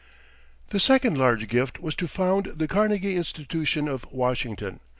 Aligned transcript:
]The 0.71 0.79
second 0.79 1.15
large 1.15 1.47
gift 1.47 1.79
was 1.79 1.93
to 1.97 2.07
found 2.07 2.53
the 2.55 2.67
Carnegie 2.67 3.15
Institution 3.17 3.87
of 3.87 4.03
Washington. 4.11 4.79